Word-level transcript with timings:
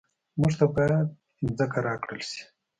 موږ 0.39 0.51
ته 0.59 0.65
باید 0.75 1.07
ځمکه 1.47 1.79
راکړل 1.87 2.21
شي 2.29 2.41